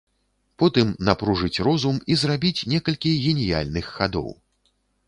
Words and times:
Потым 0.63 0.87
напружыць 1.09 1.61
розум 1.69 2.01
і 2.15 2.19
зрабіць 2.25 2.65
некалькі 2.75 3.17
геніяльных 3.29 3.85
хадоў. 4.01 4.27